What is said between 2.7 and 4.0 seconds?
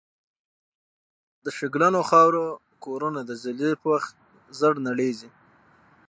کورنه د زلزلې په